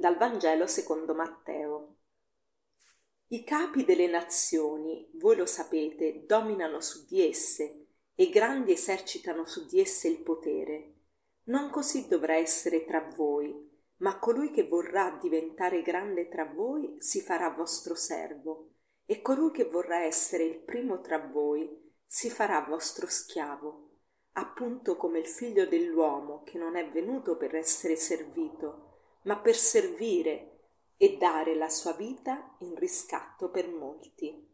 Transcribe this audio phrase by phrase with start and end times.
[0.00, 1.96] Dal Vangelo secondo Matteo.
[3.30, 9.66] I capi delle nazioni, voi lo sapete, dominano su di esse e grandi esercitano su
[9.66, 10.92] di esse il potere.
[11.46, 13.52] Non così dovrà essere tra voi,
[13.96, 18.74] ma colui che vorrà diventare grande tra voi si farà vostro servo,
[19.04, 23.88] e colui che vorrà essere il primo tra voi si farà vostro schiavo
[24.38, 28.87] appunto come il figlio dell'uomo che non è venuto per essere servito,
[29.22, 30.58] ma per servire
[30.96, 34.46] e dare la sua vita in riscatto per molti.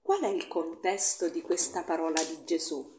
[0.00, 2.94] Qual è il contesto di questa parola di Gesù?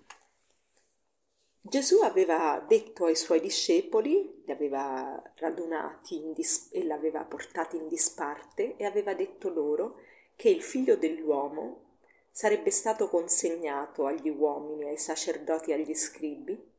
[1.62, 7.88] Gesù aveva detto ai suoi discepoli, li aveva radunati dis- e li aveva portati in
[7.90, 10.00] disparte e aveva detto loro
[10.36, 11.96] che il figlio dell'uomo
[12.32, 16.76] sarebbe stato consegnato agli uomini, ai sacerdoti e agli scribi,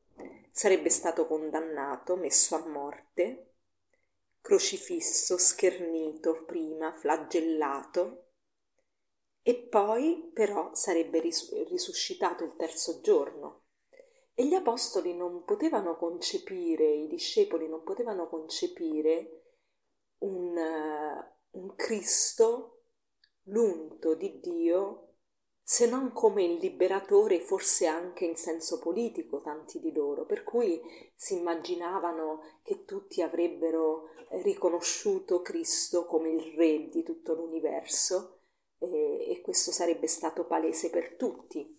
[0.51, 3.55] sarebbe stato condannato, messo a morte,
[4.41, 8.25] crocifisso, schernito prima, flagellato,
[9.43, 13.65] e poi però sarebbe risuscitato il terzo giorno.
[14.35, 19.43] E gli apostoli non potevano concepire, i discepoli non potevano concepire
[20.19, 20.57] un,
[21.51, 22.83] un Cristo,
[23.45, 25.08] l'unto di Dio,
[25.71, 30.81] se non come il liberatore, forse anche in senso politico, tanti di loro, per cui
[31.15, 34.09] si immaginavano che tutti avrebbero
[34.43, 38.45] riconosciuto Cristo come il re di tutto l'universo
[38.79, 41.79] e, e questo sarebbe stato palese per tutti.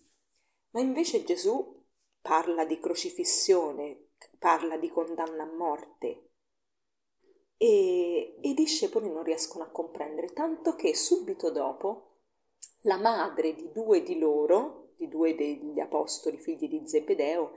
[0.70, 1.84] Ma invece Gesù
[2.20, 6.28] parla di crocifissione, parla di condanna a morte,
[7.56, 12.09] e i discepoli non riescono a comprendere, tanto che subito dopo
[12.82, 17.52] la madre di due di loro, di due degli apostoli figli di Zebedeo,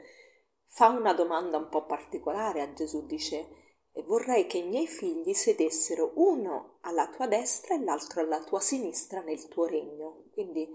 [0.66, 3.62] fa una domanda un po' particolare a Gesù, dice
[4.06, 9.22] vorrei che i miei figli sedessero uno alla tua destra e l'altro alla tua sinistra
[9.22, 10.26] nel tuo regno.
[10.34, 10.68] Quindi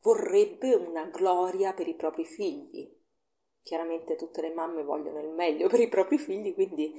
[0.00, 2.92] vorrebbe una gloria per i propri figli.
[3.62, 6.92] Chiaramente tutte le mamme vogliono il meglio per i propri figli, quindi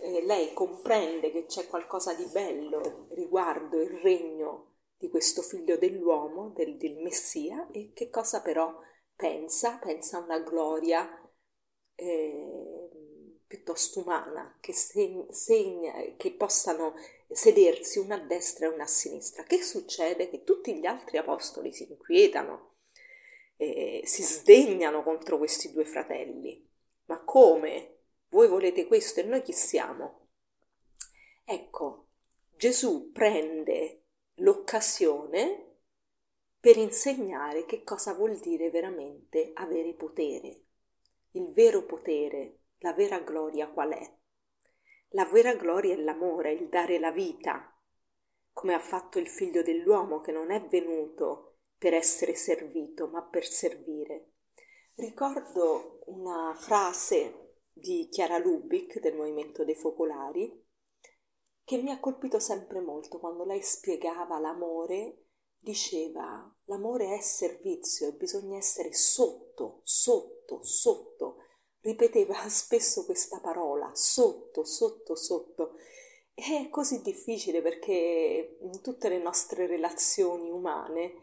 [0.00, 6.50] eh, lei comprende che c'è qualcosa di bello riguardo il regno di questo figlio dell'uomo,
[6.50, 8.78] del, del Messia, e che cosa però
[9.14, 9.78] pensa?
[9.82, 11.08] Pensa a una gloria
[11.94, 12.90] eh,
[13.46, 16.94] piuttosto umana, che, segna, che possano
[17.28, 19.44] sedersi una a destra e una a sinistra.
[19.44, 20.28] Che succede?
[20.28, 22.76] Che tutti gli altri apostoli si inquietano,
[23.56, 26.66] eh, si sdegnano contro questi due fratelli.
[27.06, 27.90] Ma come?
[28.28, 30.28] Voi volete questo e noi chi siamo?
[31.44, 32.08] Ecco,
[32.56, 34.03] Gesù prende
[34.38, 35.78] l'occasione
[36.58, 40.62] per insegnare che cosa vuol dire veramente avere potere.
[41.32, 44.16] Il vero potere, la vera gloria qual è?
[45.10, 47.70] La vera gloria è l'amore, il dare la vita,
[48.52, 53.46] come ha fatto il figlio dell'uomo che non è venuto per essere servito, ma per
[53.46, 54.30] servire.
[54.94, 60.63] Ricordo una frase di Chiara Lubick del Movimento dei Focolari
[61.64, 65.24] che mi ha colpito sempre molto quando lei spiegava l'amore,
[65.58, 71.38] diceva l'amore è servizio e bisogna essere sotto, sotto, sotto.
[71.80, 75.76] Ripeteva spesso questa parola, sotto, sotto, sotto.
[76.34, 81.14] È così difficile perché in tutte le nostre relazioni umane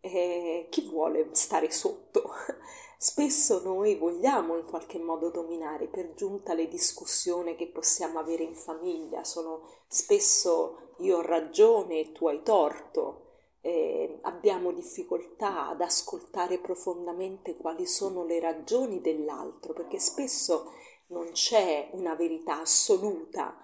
[0.00, 2.30] eh, chi vuole stare sotto?
[3.02, 8.54] Spesso noi vogliamo in qualche modo dominare, per giunta le discussioni che possiamo avere in
[8.54, 9.24] famiglia.
[9.24, 13.30] Sono spesso io ho ragione e tu hai torto,
[13.60, 20.70] eh, abbiamo difficoltà ad ascoltare profondamente quali sono le ragioni dell'altro, perché spesso
[21.08, 23.58] non c'è una verità assoluta,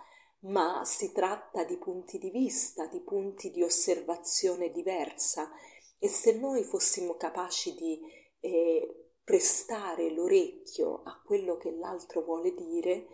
[0.47, 5.49] ma si tratta di punti di vista, di punti di osservazione diversa.
[5.97, 8.01] E se noi fossimo capaci di
[8.41, 13.09] eh, prestare l'orecchio a quello che l'altro vuole dire,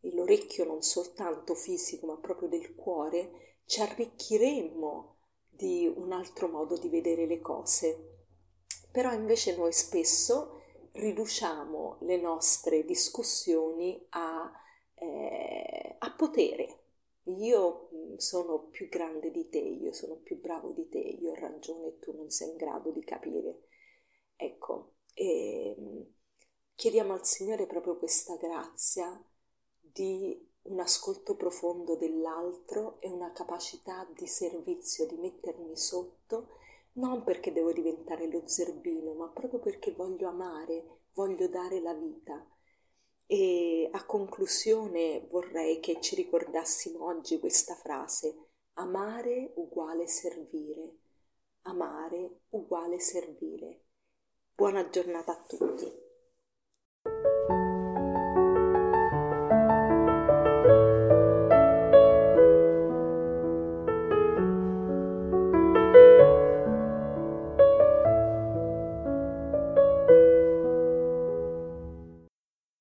[0.00, 5.18] e l'orecchio non soltanto fisico ma proprio del cuore, ci arricchiremmo
[5.48, 8.24] di un altro modo di vedere le cose.
[8.90, 14.50] Però invece noi spesso riduciamo le nostre discussioni a,
[14.94, 16.78] eh, a potere.
[17.26, 21.34] Io mm, sono più grande di te, io sono più bravo di te, io ho
[21.36, 23.68] ragione e tu non sei in grado di capire.
[24.34, 26.00] Ecco, e mm,
[26.74, 29.22] chiediamo al Signore proprio questa grazia
[29.78, 36.48] di un ascolto profondo dell'altro e una capacità di servizio, di mettermi sotto,
[36.94, 42.44] non perché devo diventare lo zerbino, ma proprio perché voglio amare, voglio dare la vita.
[43.26, 48.36] E a conclusione vorrei che ci ricordassimo oggi questa frase,
[48.74, 50.96] amare uguale servire,
[51.62, 53.84] amare uguale servire.
[54.60, 56.09] Buona giornata a tutti.